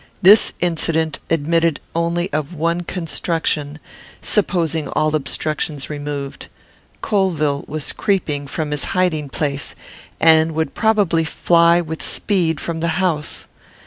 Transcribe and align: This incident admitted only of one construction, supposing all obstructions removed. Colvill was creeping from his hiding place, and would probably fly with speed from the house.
This 0.19 0.53
incident 0.61 1.19
admitted 1.29 1.79
only 1.95 2.33
of 2.33 2.55
one 2.55 2.81
construction, 2.81 3.77
supposing 4.19 4.87
all 4.87 5.15
obstructions 5.15 5.91
removed. 5.91 6.47
Colvill 7.03 7.63
was 7.67 7.93
creeping 7.93 8.47
from 8.47 8.71
his 8.71 8.83
hiding 8.97 9.29
place, 9.29 9.75
and 10.19 10.53
would 10.53 10.73
probably 10.73 11.23
fly 11.23 11.81
with 11.81 12.01
speed 12.01 12.59
from 12.59 12.79
the 12.79 12.97
house. 12.97 13.45